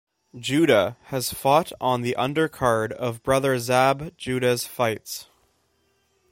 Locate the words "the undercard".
2.01-2.91